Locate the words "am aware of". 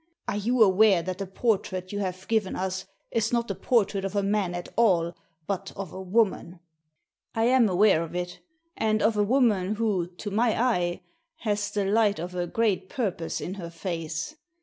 7.43-8.15